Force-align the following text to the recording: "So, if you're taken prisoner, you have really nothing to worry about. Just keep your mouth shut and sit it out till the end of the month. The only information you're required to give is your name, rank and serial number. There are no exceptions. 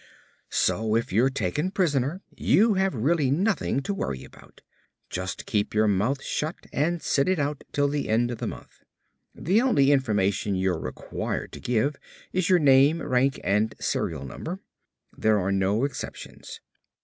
"So, 0.49 0.95
if 0.95 1.13
you're 1.13 1.29
taken 1.29 1.69
prisoner, 1.69 2.23
you 2.35 2.73
have 2.73 2.95
really 2.95 3.29
nothing 3.29 3.81
to 3.83 3.93
worry 3.93 4.23
about. 4.23 4.61
Just 5.11 5.45
keep 5.45 5.75
your 5.75 5.87
mouth 5.87 6.23
shut 6.23 6.55
and 6.73 7.03
sit 7.03 7.29
it 7.29 7.37
out 7.37 7.63
till 7.71 7.87
the 7.87 8.09
end 8.09 8.31
of 8.31 8.39
the 8.39 8.47
month. 8.47 8.81
The 9.35 9.61
only 9.61 9.91
information 9.91 10.55
you're 10.55 10.79
required 10.79 11.51
to 11.51 11.59
give 11.59 11.97
is 12.33 12.49
your 12.49 12.57
name, 12.57 12.99
rank 12.99 13.39
and 13.43 13.75
serial 13.79 14.25
number. 14.25 14.57
There 15.15 15.37
are 15.37 15.51
no 15.51 15.83
exceptions. 15.83 16.61